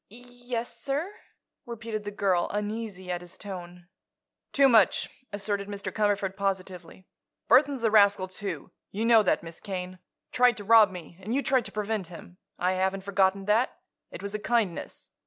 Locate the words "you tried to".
11.35-11.71